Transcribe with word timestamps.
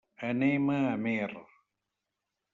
Anem 0.27 0.71
a 0.75 0.77
Amer. 0.95 1.31